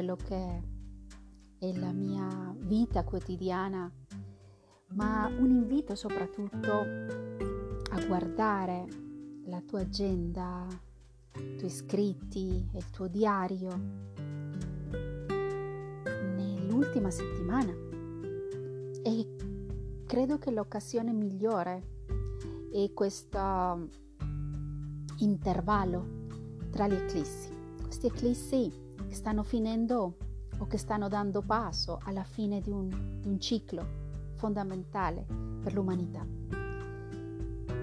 [0.00, 0.62] quello che
[1.58, 3.92] è la mia vita quotidiana,
[4.94, 8.86] ma un invito soprattutto a guardare
[9.44, 10.66] la tua agenda,
[11.36, 13.68] i tuoi scritti e il tuo diario
[16.34, 17.70] nell'ultima settimana.
[19.02, 19.36] E
[20.06, 21.82] credo che l'occasione migliore
[22.72, 23.86] è questo
[25.18, 26.06] intervallo
[26.70, 27.50] tra le eclissi.
[27.82, 30.14] Queste eclissi che stanno finendo
[30.58, 33.84] o che stanno dando passo alla fine di un, di un ciclo
[34.36, 35.26] fondamentale
[35.60, 36.24] per l'umanità.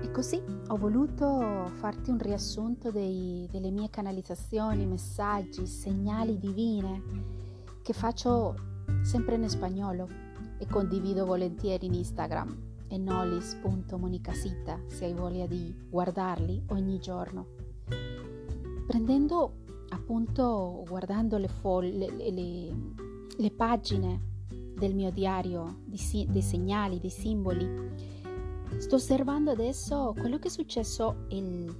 [0.01, 7.03] E così ho voluto farti un riassunto dei, delle mie canalizzazioni, messaggi, segnali divine
[7.81, 8.55] che faccio
[9.01, 10.07] sempre in spagnolo
[10.57, 12.57] e condivido volentieri in Instagram
[12.87, 17.47] e nolis.monicasita se hai voglia di guardarli ogni giorno
[18.87, 22.75] prendendo appunto, guardando le, folle, le, le,
[23.35, 24.35] le pagine
[24.77, 27.67] del mio diario, di, dei segnali, dei simboli,
[28.77, 31.75] sto osservando adesso quello che è successo il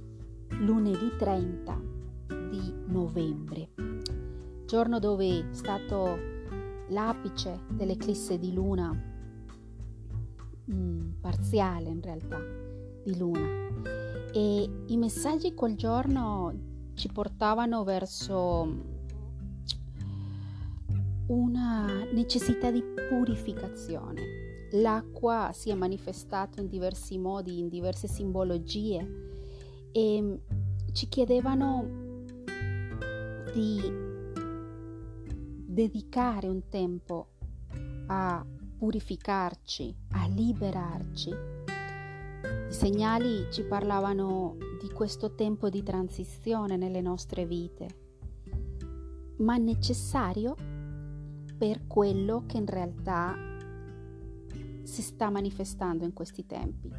[0.60, 1.80] lunedì 30
[2.50, 3.70] di novembre,
[4.66, 6.18] giorno dove è stato
[6.88, 8.92] l'apice dell'eclisse di luna,
[10.70, 12.40] mm, parziale in realtà,
[13.04, 13.66] di luna.
[14.32, 16.52] E i messaggi quel giorno
[16.98, 18.96] ci portavano verso
[21.28, 24.66] una necessità di purificazione.
[24.72, 29.06] L'acqua si è manifestata in diversi modi, in diverse simbologie
[29.92, 30.40] e
[30.92, 32.24] ci chiedevano
[33.54, 33.80] di
[35.66, 37.28] dedicare un tempo
[38.08, 38.44] a
[38.76, 41.30] purificarci, a liberarci.
[41.30, 47.86] I segnali ci parlavano di questo tempo di transizione nelle nostre vite,
[49.38, 50.54] ma necessario
[51.56, 53.34] per quello che in realtà
[54.84, 56.90] si sta manifestando in questi tempi.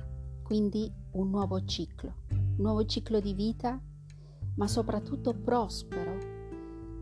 [0.43, 3.81] Quindi un nuovo ciclo, un nuovo ciclo di vita,
[4.55, 6.17] ma soprattutto prospero,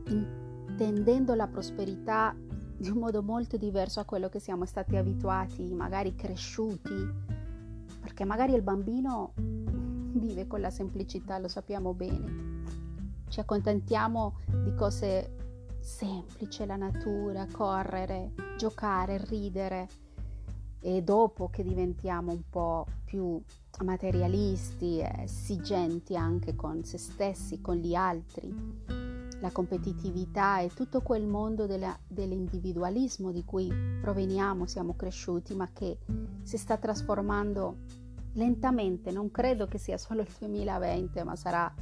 [0.08, 2.36] intendendo la prosperità
[2.78, 6.94] di un modo molto diverso a quello che siamo stati abituati, magari cresciuti,
[8.00, 9.34] perché magari il bambino
[10.20, 12.64] vive con la semplicità, lo sappiamo bene.
[13.28, 15.36] Ci accontentiamo di cose
[15.80, 19.88] semplici, la natura, correre, giocare, ridere
[20.80, 23.42] e dopo che diventiamo un po' più
[23.84, 28.54] materialisti, esigenti anche con se stessi, con gli altri,
[29.40, 36.00] la competitività e tutto quel mondo della, dell'individualismo di cui proveniamo, siamo cresciuti, ma che
[36.42, 37.78] si sta trasformando
[38.34, 41.74] lentamente, non credo che sia solo il 2020, ma sarà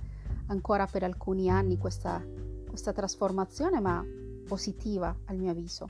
[0.47, 2.23] ancora per alcuni anni questa,
[2.67, 4.03] questa trasformazione, ma
[4.47, 5.85] positiva al mio avviso.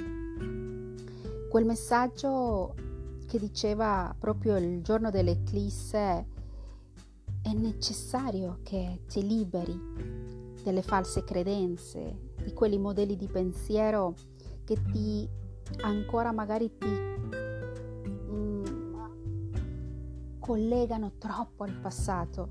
[1.50, 2.74] Quel messaggio
[3.28, 6.28] che diceva proprio il giorno dell'eclisse
[7.42, 9.80] è necessario che ti liberi
[10.64, 14.16] delle false credenze, di quei modelli di pensiero
[14.64, 15.28] che ti
[15.82, 16.88] ancora magari ti
[20.46, 22.50] collegano troppo al passato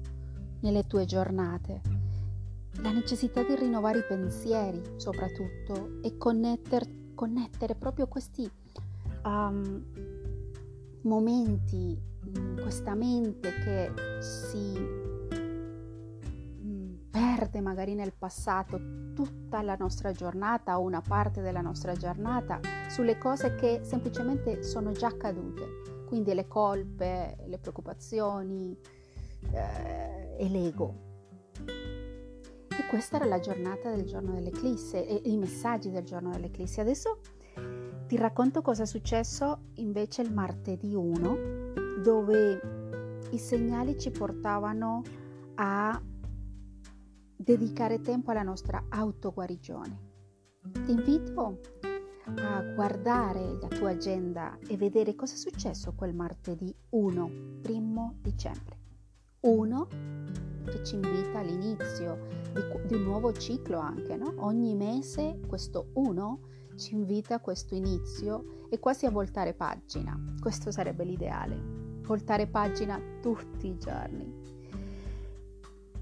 [0.63, 1.81] nelle tue giornate.
[2.79, 8.51] La necessità di rinnovare i pensieri soprattutto e connetter, connettere proprio questi
[9.23, 9.85] um,
[11.03, 11.97] momenti,
[12.61, 14.77] questa mente che si
[16.65, 22.59] mm, perde magari nel passato tutta la nostra giornata o una parte della nostra giornata
[22.89, 28.79] sulle cose che semplicemente sono già accadute quindi le colpe, le preoccupazioni
[29.51, 30.95] eh, e l'ego.
[31.59, 36.81] E questa era la giornata del giorno dell'eclisse e i messaggi del giorno dell'eclisse.
[36.81, 37.19] Adesso
[38.07, 41.37] ti racconto cosa è successo invece il martedì 1,
[42.01, 42.61] dove
[43.33, 45.03] i segnali ci portavano
[45.57, 46.01] a
[47.35, 50.13] dedicare tempo alla nostra autoguarigione.
[50.85, 51.59] Ti invito
[52.27, 57.31] a guardare la tua agenda e vedere cosa è successo quel martedì 1,
[57.61, 58.79] primo dicembre.
[59.41, 59.89] 1
[60.65, 64.33] che ci invita all'inizio di, di un nuovo ciclo anche, no?
[64.39, 66.41] Ogni mese questo 1
[66.77, 70.19] ci invita a questo inizio e quasi a voltare pagina.
[70.41, 74.44] Questo sarebbe l'ideale, voltare pagina tutti i giorni.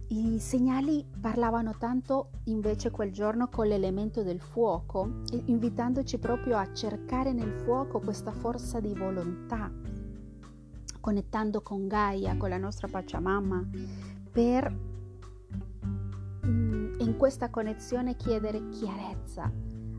[0.08, 7.32] I segnali parlavano tanto invece quel giorno con l'elemento del fuoco, invitandoci proprio a cercare
[7.32, 9.72] nel fuoco questa forza di volontà,
[11.00, 13.66] connettando con Gaia, con la nostra Pachamama,
[14.30, 14.70] per
[16.46, 19.50] mm, in questa connessione chiedere chiarezza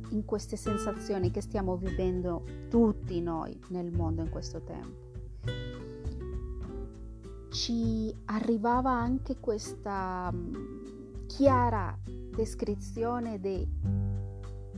[0.09, 5.02] in queste sensazioni che stiamo vivendo tutti noi nel mondo in questo tempo.
[7.53, 11.95] Ci arrivava anche questa mm, chiara
[12.35, 13.63] descrizione di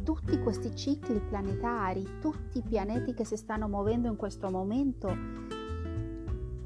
[0.03, 5.07] tutti questi cicli planetari, tutti i pianeti che si stanno muovendo in questo momento,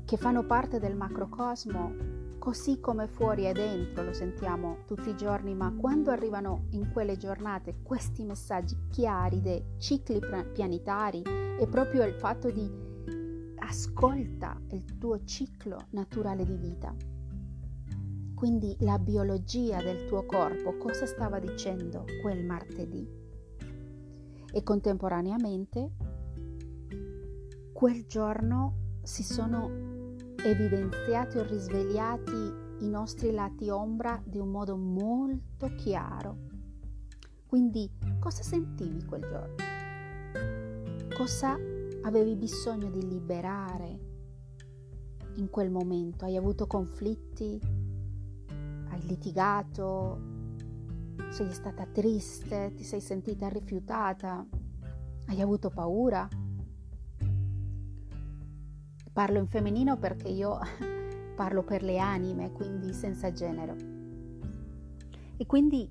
[0.04, 1.94] che fanno parte del macrocosmo,
[2.40, 7.18] così come fuori e dentro, lo sentiamo tutti i giorni, ma quando arrivano in quelle
[7.18, 10.20] giornate questi messaggi chiari dei cicli
[10.54, 12.89] pianetari è proprio il fatto di
[13.70, 16.94] ascolta il tuo ciclo naturale di vita.
[18.34, 23.08] Quindi la biologia del tuo corpo cosa stava dicendo quel martedì?
[24.52, 25.92] E contemporaneamente
[27.72, 35.68] quel giorno si sono evidenziati o risvegliati i nostri lati ombra di un modo molto
[35.76, 36.38] chiaro.
[37.46, 37.88] Quindi
[38.20, 39.56] cosa sentivi quel giorno?
[41.16, 41.56] Cosa
[42.04, 44.00] avevi bisogno di liberare
[45.36, 46.26] in quel momento?
[46.26, 47.60] Hai avuto conflitti?
[48.90, 50.28] Hai litigato?
[51.30, 52.74] Sei stata triste?
[52.76, 54.46] Ti sei sentita rifiutata?
[55.28, 56.28] Hai avuto paura?
[59.12, 60.58] Parlo in femminile perché io
[61.36, 63.76] parlo per le anime, quindi senza genere.
[65.38, 65.88] E quindi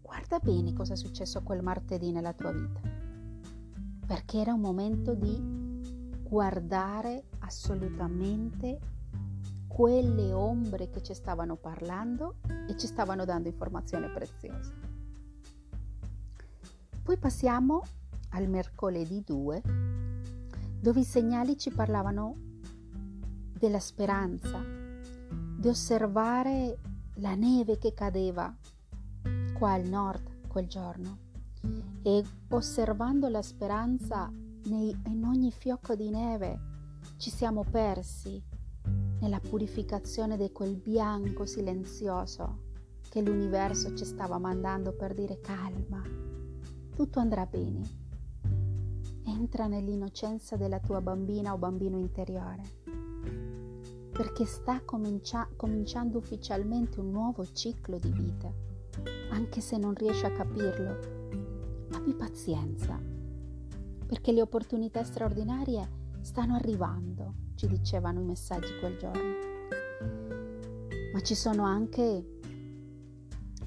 [0.00, 2.80] guarda bene cosa è successo quel martedì nella tua vita,
[4.12, 5.40] perché era un momento di
[6.22, 8.78] guardare assolutamente
[9.66, 12.36] quelle ombre che ci stavano parlando
[12.68, 14.74] e ci stavano dando informazioni preziose.
[17.02, 17.84] Poi passiamo
[18.32, 19.62] al mercoledì 2,
[20.78, 22.36] dove i segnali ci parlavano
[23.58, 24.62] della speranza,
[25.58, 26.78] di osservare
[27.14, 28.54] la neve che cadeva
[29.54, 31.30] qua al nord quel giorno
[32.02, 34.30] e osservando la speranza
[34.64, 36.70] nei, in ogni fiocco di neve
[37.16, 38.42] ci siamo persi
[39.20, 42.70] nella purificazione di quel bianco silenzioso
[43.08, 46.02] che l'universo ci stava mandando per dire calma,
[46.94, 48.00] tutto andrà bene.
[49.24, 52.80] Entra nell'innocenza della tua bambina o bambino interiore
[54.12, 58.52] perché sta comincia- cominciando ufficialmente un nuovo ciclo di vita,
[59.30, 61.21] anche se non riesci a capirlo.
[62.02, 63.00] Abbi pazienza,
[64.06, 65.88] perché le opportunità straordinarie
[66.20, 69.34] stanno arrivando, ci dicevano i messaggi quel giorno.
[71.12, 72.40] Ma ci sono anche,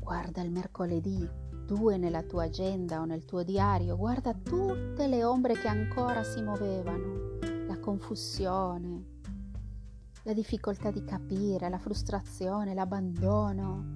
[0.01, 1.25] guarda il mercoledì,
[1.65, 6.41] due nella tua agenda o nel tuo diario, guarda tutte le ombre che ancora si
[6.41, 9.05] muovevano, la confusione,
[10.23, 13.93] la difficoltà di capire, la frustrazione, l'abbandono,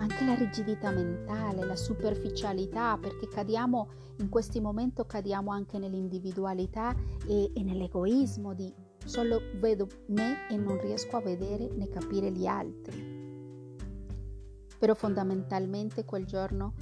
[0.00, 3.88] anche la rigidità mentale, la superficialità, perché cadiamo
[4.18, 6.94] in questi momenti cadiamo anche nell'individualità
[7.26, 8.72] e, e nell'egoismo di
[9.04, 13.18] solo vedo me e non riesco a vedere né capire gli altri.
[14.78, 16.74] Però fondamentalmente quel giorno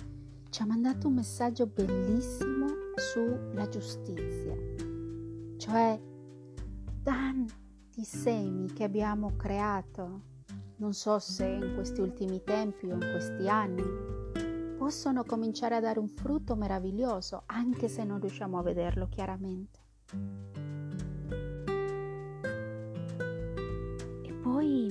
[0.50, 4.54] ci ha mandato un messaggio bellissimo sulla giustizia,
[5.56, 6.00] cioè
[7.02, 10.22] tanti semi che abbiamo creato,
[10.78, 13.82] non so se in questi ultimi tempi o in questi anni,
[14.76, 19.80] possono cominciare a dare un frutto meraviglioso anche se non riusciamo a vederlo chiaramente.
[24.22, 24.88] E poi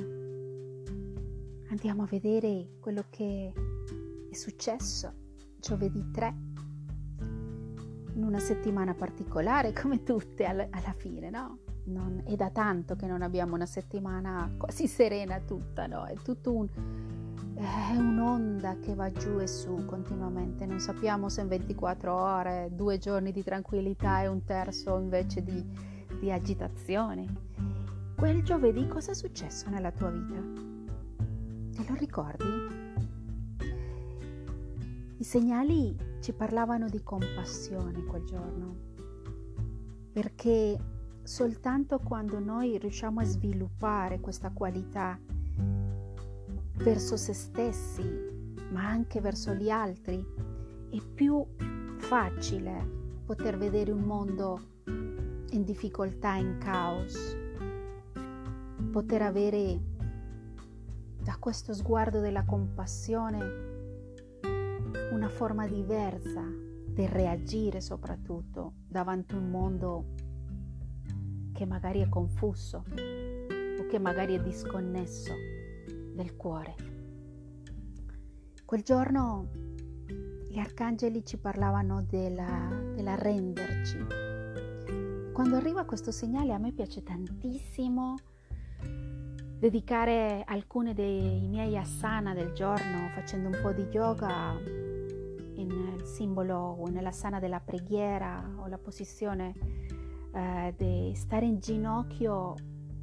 [1.70, 3.54] andiamo a vedere quello che
[4.30, 5.14] è successo
[5.60, 6.36] giovedì 3
[8.14, 10.68] in una settimana particolare come tutte alla,
[10.98, 11.60] fine, no?
[11.88, 16.06] Non, è da tanto che non abbiamo una settimana quasi serena tutta, no?
[16.06, 16.68] È tutto un,
[17.56, 22.98] è un'onda che va giù e su continuamente, non sappiamo se in 24 ore, due
[22.98, 25.64] giorni di tranquillità e un terzo invece di,
[26.20, 27.46] di agitazione.
[28.16, 30.42] Quel giovedì cosa è successo nella tua vita?
[31.76, 32.76] Te lo ricordi?
[35.20, 38.76] I segnali ci parlavano di compassione quel giorno,
[40.12, 40.78] perché
[41.28, 45.20] soltanto quando noi riusciamo a sviluppare questa qualità
[46.76, 50.26] verso se stessi, ma anche verso gli altri,
[50.90, 51.46] è più
[51.98, 57.36] facile poter vedere un mondo in difficoltà, in caos,
[58.90, 59.82] poter avere
[61.22, 63.66] da questo sguardo della compassione
[65.12, 70.17] una forma diversa del reagire soprattutto davanti a un mondo
[71.58, 75.34] che magari è confuso o che magari è disconnesso
[76.14, 76.76] del cuore.
[78.64, 79.50] Quel giorno
[80.48, 83.98] gli arcangeli ci parlavano della, dell'arrenderci.
[85.34, 88.14] Quando arriva questo segnale a me piace tantissimo
[89.58, 94.56] dedicare alcune dei miei asana del giorno facendo un po' di yoga
[95.56, 99.77] in simbolo o nella sana della preghiera o la posizione
[100.38, 102.54] eh, di stare in ginocchio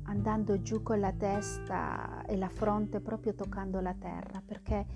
[0.05, 4.87] andando giù con la testa e la fronte proprio toccando la terra perché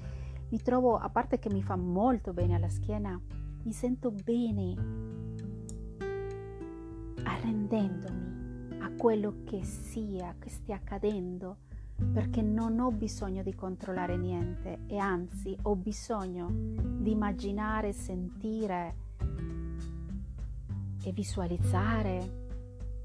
[0.51, 3.21] mi trovo, a parte che mi fa molto bene alla schiena,
[3.65, 4.75] mi sento bene
[7.25, 11.57] arrendendomi a quello che sia, che stia accadendo,
[12.13, 18.95] perché non ho bisogno di controllare niente e anzi ho bisogno di immaginare, sentire
[21.03, 22.47] e visualizzare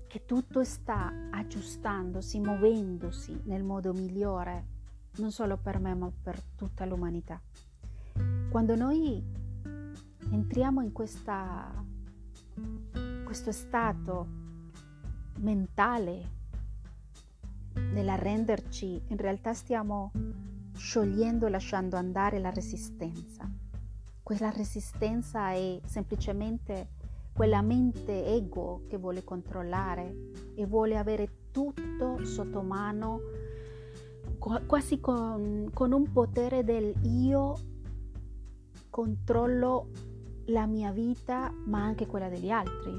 [0.08, 4.74] che tutto sta aggiustandosi, muovendosi nel modo migliore
[5.18, 7.40] non solo per me ma per tutta l'umanità.
[8.50, 9.24] Quando noi
[10.32, 11.84] entriamo in questa,
[13.24, 14.28] questo stato
[15.40, 16.42] mentale
[17.74, 20.12] nell'arrenderci, in realtà stiamo
[20.76, 23.50] sciogliendo e lasciando andare la resistenza.
[24.22, 27.02] Quella resistenza è semplicemente
[27.34, 33.20] quella mente ego che vuole controllare e vuole avere tutto sotto mano
[34.68, 37.56] quasi con, con un potere del io
[38.90, 39.88] controllo
[40.48, 42.92] la mia vita ma anche quella degli altri.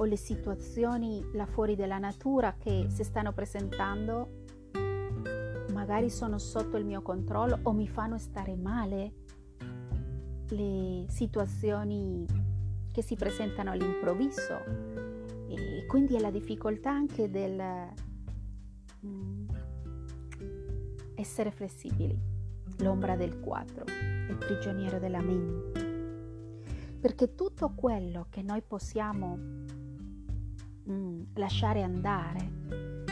[0.00, 4.44] O le situazioni là fuori della natura che si stanno presentando
[5.72, 9.12] magari sono sotto il mio controllo o mi fanno stare male
[10.48, 12.26] le situazioni
[12.92, 15.06] che si presentano all'improvviso
[15.48, 17.62] e quindi è la difficoltà anche del
[19.06, 19.48] mm,
[21.14, 22.18] essere flessibili,
[22.78, 23.84] l'ombra del 4,
[24.28, 25.86] il prigioniero della mente.
[27.00, 29.38] Perché tutto quello che noi possiamo
[30.90, 33.06] mm, lasciare andare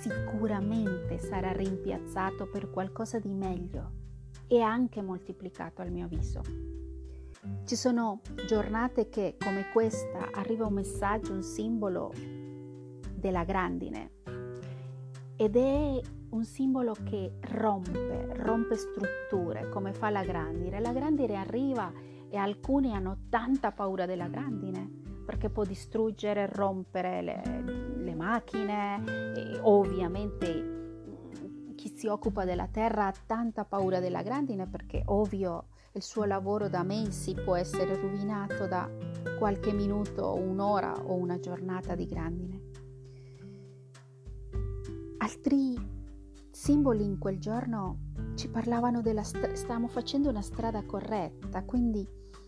[0.00, 4.02] sicuramente sarà rimpiazzato per qualcosa di meglio
[4.46, 6.83] e anche moltiplicato al mio avviso.
[7.64, 12.12] Ci sono giornate che come questa arriva un messaggio, un simbolo
[13.14, 14.12] della grandine
[15.36, 20.80] ed è un simbolo che rompe, rompe strutture come fa la grandine.
[20.80, 21.92] La grandine arriva
[22.28, 27.64] e alcuni hanno tanta paura della grandine perché può distruggere, rompere le,
[27.96, 29.02] le macchine
[29.34, 30.72] e ovviamente
[31.74, 36.68] chi si occupa della terra ha tanta paura della grandine perché ovvio il suo lavoro
[36.68, 38.90] da mesi può essere rovinato da
[39.38, 42.60] qualche minuto, un'ora o una giornata di grandine.
[45.18, 45.76] Altri
[46.50, 52.04] simboli in quel giorno ci parlavano della strada, stiamo facendo una strada corretta, quindi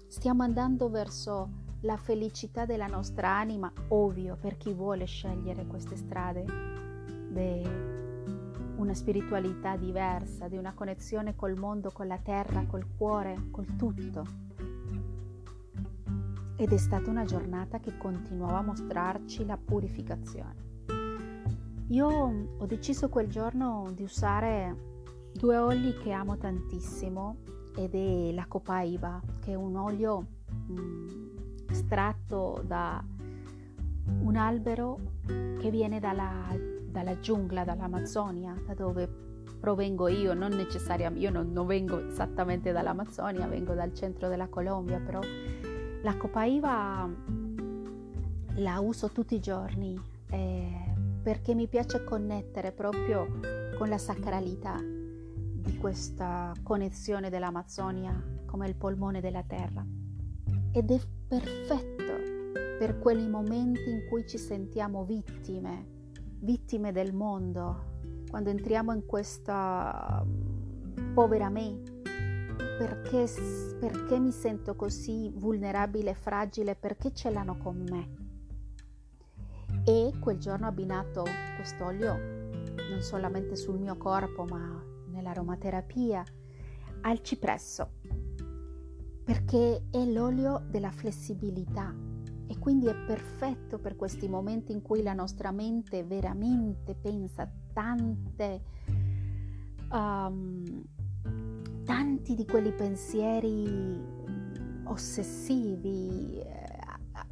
[0.08, 6.44] stiamo andando verso la felicità della nostra anima, ovvio per chi vuole scegliere queste strade,
[7.30, 7.95] di
[8.76, 14.24] una spiritualità diversa, di una connessione col mondo, con la terra, col cuore, col tutto.
[16.56, 20.64] Ed è stata una giornata che continuava a mostrarci la purificazione.
[21.88, 22.08] Io
[22.58, 24.94] ho deciso quel giorno di usare
[25.32, 27.36] due oli che amo tantissimo
[27.76, 30.26] ed è la copaiba, che è un olio
[30.66, 31.18] mh, mm,
[31.68, 33.04] estratto da
[34.20, 36.48] un albero che viene dalla,
[36.96, 39.06] dalla giungla, dall'Amazzonia, da dove
[39.60, 44.98] provengo io, non necessariamente, io non, non, vengo esattamente dall'Amazzonia, vengo dal centro della Colombia,
[44.98, 45.20] però
[46.00, 47.06] la copaiba
[48.54, 50.00] la uso tutti i giorni.
[50.30, 53.40] Eh, perché mi piace connettere proprio
[53.76, 59.84] con la sacralità di questa connessione dell'Amazzonia come il polmone della terra.
[60.72, 62.04] Ed è perfetto
[62.78, 65.95] per quei momenti in cui ci sentiamo vittime,
[66.46, 71.82] vittime del mondo, quando entriamo in questa mm, povera me,
[72.78, 73.26] perché,
[73.80, 78.14] perché mi sento così vulnerabile fragile, perché ce l'hanno con me?
[79.84, 81.24] E quel giorno ho abbinato
[81.56, 82.14] quest'olio
[82.90, 86.24] non solamente sul mio corpo ma nell'aromaterapia
[87.02, 87.90] al cipresso
[89.24, 92.05] perché è l'olio della flessibilità
[92.48, 98.62] e quindi è perfetto per questi momenti in cui la nostra mente veramente pensa tante
[99.90, 100.82] um,
[101.84, 104.14] tanti di quelli pensieri
[104.84, 106.78] ossessivi eh,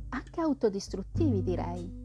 [0.09, 2.03] anche autodistruttivi direi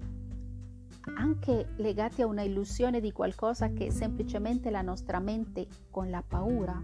[1.16, 6.82] anche legati a una illusione di qualcosa che semplicemente la nostra mente con la paura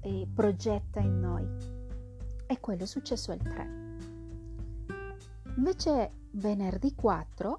[0.00, 1.46] eh, progetta in noi.
[2.46, 3.87] E quello è successo il 3.
[5.58, 7.58] Invece venerdì 4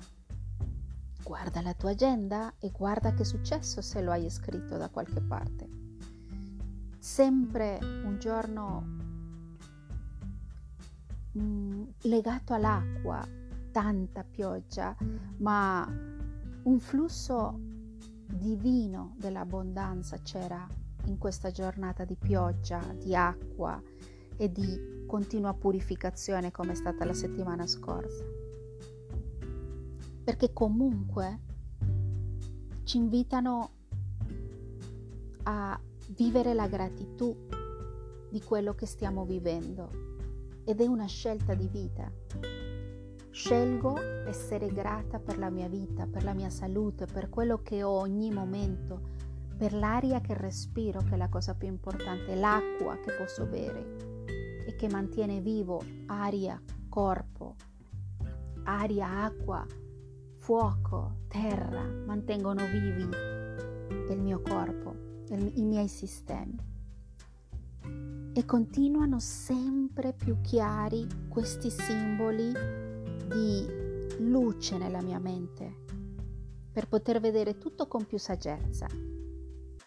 [1.22, 5.20] guarda la tua agenda e guarda che è successo se lo hai scritto da qualche
[5.20, 5.68] parte.
[6.98, 8.86] Sempre un giorno
[11.38, 13.22] mm, legato all'acqua,
[13.70, 14.96] tanta pioggia,
[15.40, 15.86] ma
[16.64, 17.60] un flusso
[18.26, 20.66] divino dell'abbondanza c'era
[21.08, 23.82] in questa giornata di pioggia, di acqua
[24.38, 28.24] e di continua purificazione come è stata la settimana scorsa.
[30.24, 31.40] Perché comunque
[32.84, 33.72] ci invitano
[35.44, 37.58] a vivere la gratitudine
[38.30, 39.90] di quello che stiamo vivendo
[40.64, 42.12] ed è una scelta di vita.
[43.32, 43.98] Scelgo
[44.28, 48.30] essere grata per la mia vita, per la mia salute, per quello che ho ogni
[48.32, 49.02] momento,
[49.58, 54.09] per l'aria che respiro, che è la cosa più importante, l'acqua che posso bere
[54.70, 57.56] e che mantiene vivo aria, corpo,
[58.66, 59.66] aria, acqua,
[60.38, 63.10] fuoco, terra, mantengono vivi
[64.14, 66.56] il mio corpo, i miei sistemi.
[68.32, 72.52] E continuano sempre più chiari questi simboli
[73.28, 73.66] di
[74.20, 75.86] luce nella mia mente
[76.72, 78.86] per poter vedere tutto con più saggezza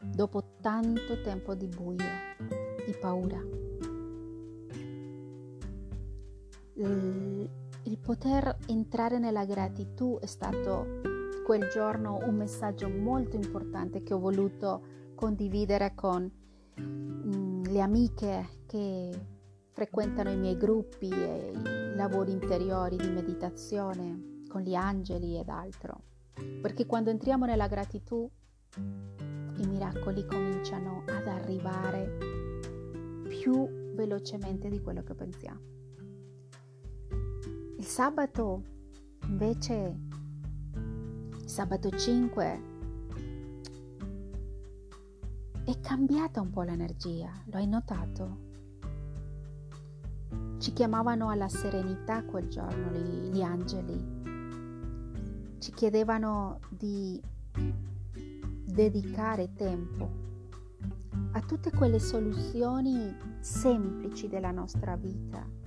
[0.00, 2.04] dopo tanto tempo di buio,
[2.84, 3.61] di paura.
[6.84, 11.00] Il, poter entrare nella gratitudine è stato
[11.44, 14.82] quel giorno un messaggio molto importante che ho voluto
[15.14, 16.28] condividere con
[16.80, 19.10] mm, le amiche che
[19.70, 26.00] frequentano i miei gruppi e i lavori interiori di meditazione con gli angeli ed altro.
[26.60, 28.40] Perché quando entriamo nella gratitudine
[29.58, 32.16] i miracoli cominciano ad arrivare
[33.28, 35.81] più velocemente di quello che pensiamo.
[37.82, 38.62] Il sabato
[39.24, 39.98] invece,
[41.44, 42.62] sabato 5,
[45.64, 48.38] è cambiata un po' l'energia, lo hai notato?
[50.58, 53.98] Ci chiamavano alla serenità quel giorno gli, gli angeli,
[55.58, 57.20] ci chiedevano di
[58.64, 60.08] dedicare tempo
[61.32, 65.61] a tutte quelle soluzioni semplici della nostra vita,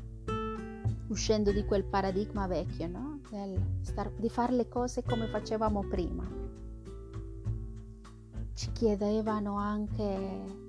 [1.08, 3.20] uscendo di quel paradigma vecchio, no?
[3.82, 6.24] Star, di fare le cose come facevamo prima.
[8.54, 10.64] Ci chiedevano anche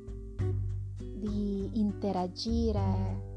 [0.99, 3.35] di interagire,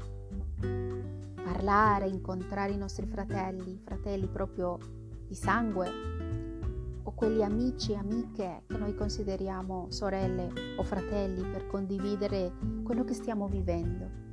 [1.42, 4.78] parlare, incontrare i nostri fratelli, fratelli proprio
[5.26, 5.88] di sangue,
[7.02, 13.14] o quegli amici e amiche che noi consideriamo sorelle o fratelli per condividere quello che
[13.14, 14.29] stiamo vivendo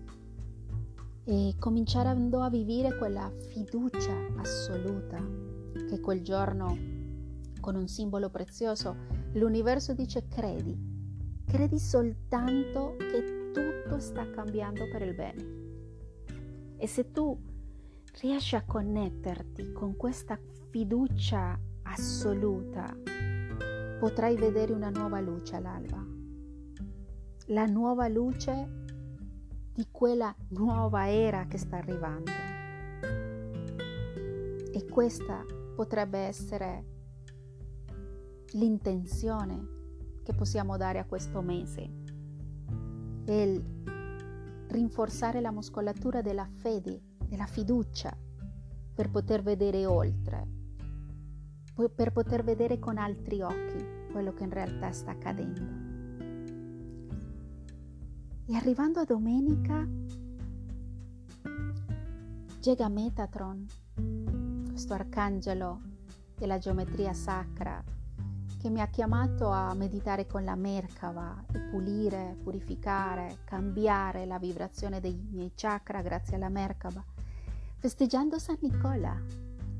[1.30, 5.22] e cominciando a vivere quella fiducia assoluta
[5.90, 6.78] che quel giorno
[7.60, 8.96] con un simbolo prezioso
[9.34, 10.74] l'universo dice credi,
[11.46, 16.76] credi soltanto che tutto sta cambiando per il bene.
[16.78, 17.38] E se tu
[18.22, 22.96] riesci a connetterti con questa fiducia assoluta,
[24.00, 26.06] potrai vedere una nuova luce all'alba.
[27.48, 28.86] La nuova luce
[29.78, 32.32] di quella nuova era che sta arrivando.
[34.72, 36.86] E questa potrebbe essere
[38.54, 39.76] l'intenzione
[40.24, 41.92] che possiamo dare a questo mese.
[43.28, 43.64] Il
[44.70, 48.18] rinforzare la muscolatura della fede, della fiducia,
[48.96, 50.48] per poter vedere oltre,
[51.94, 55.87] per poter vedere con altri occhi quello che in realtà sta accadendo.
[58.50, 59.86] E arrivando a domenica,
[62.62, 63.66] Gega Metatron,
[64.70, 65.82] questo arcangelo
[66.38, 67.84] della geometria sacra,
[68.58, 75.02] che mi ha chiamato a meditare con la Merkava e pulire, purificare, cambiare la vibrazione
[75.02, 77.04] dei miei chakra grazie alla Merkava,
[77.76, 79.14] festeggiando San Nicola,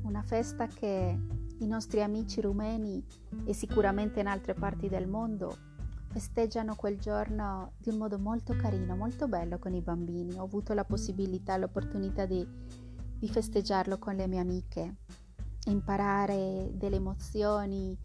[0.02, 1.18] una festa che
[1.58, 3.02] i nostri amici rumeni
[3.46, 5.67] e sicuramente in altre parti del mondo
[6.08, 10.38] festeggiano quel giorno di un modo molto carino, molto bello con i bambini.
[10.38, 12.46] Ho avuto la possibilità, l'opportunità di,
[13.18, 14.96] di festeggiarlo con le mie amiche,
[15.66, 17.96] imparare delle emozioni,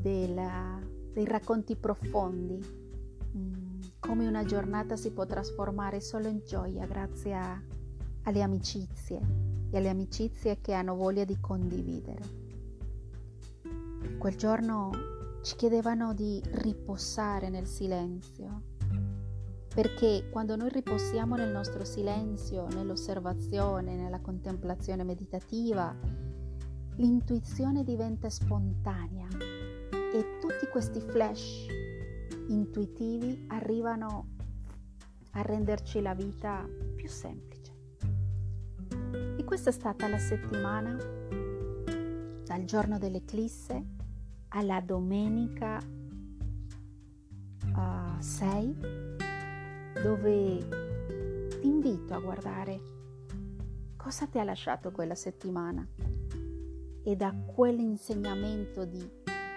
[0.00, 0.80] della,
[1.12, 2.58] dei racconti profondi,
[3.36, 7.62] mm, come una giornata si può trasformare solo in gioia grazie a,
[8.22, 9.20] alle amicizie
[9.70, 12.38] e alle amicizie che hanno voglia di condividere.
[14.18, 14.90] Quel giorno
[15.42, 18.62] ci chiedevano di riposare nel silenzio,
[19.74, 25.96] perché quando noi riposiamo nel nostro silenzio, nell'osservazione, nella contemplazione meditativa,
[26.96, 29.28] l'intuizione diventa spontanea
[30.12, 31.66] e tutti questi flash
[32.48, 34.34] intuitivi arrivano
[35.32, 37.72] a renderci la vita più semplice.
[39.38, 40.96] E questa è stata la settimana
[42.44, 43.98] dal giorno dell'eclisse
[44.50, 45.78] alla domenica
[47.74, 48.76] uh, 6
[50.02, 50.68] dove
[51.60, 52.80] ti invito a guardare
[53.96, 55.86] cosa ti ha lasciato quella settimana
[57.02, 59.08] e da quell'insegnamento di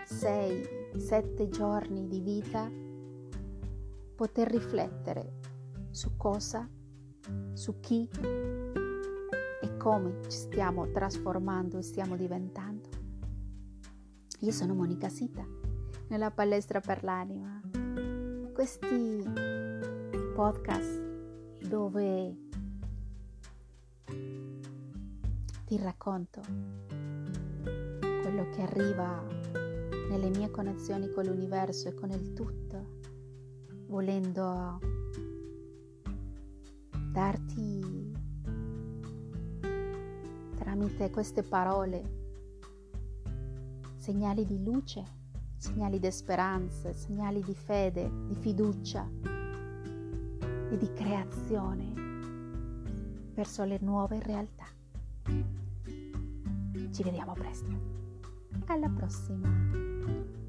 [0.06, 2.70] 6-7 giorni di vita
[4.16, 5.40] poter riflettere
[5.90, 6.68] su cosa,
[7.54, 8.08] su chi
[9.62, 12.73] e come ci stiamo trasformando e stiamo diventando.
[14.44, 15.42] Io sono Monica Sita,
[16.10, 17.62] nella palestra per l'anima.
[18.54, 19.24] Questi
[20.36, 21.02] podcast
[21.66, 22.36] dove
[25.66, 26.42] ti racconto
[28.02, 29.26] quello che arriva
[30.10, 33.00] nelle mie connessioni con l'universo e con il tutto,
[33.88, 34.78] volendo
[37.14, 38.12] darti
[40.58, 42.23] tramite queste parole
[44.04, 45.02] segnali di luce,
[45.56, 51.94] segnali di speranza, segnali di fede, di fiducia e di creazione
[53.34, 54.66] verso le nuove realtà.
[56.92, 57.72] Ci vediamo presto.
[58.66, 60.43] Alla prossima!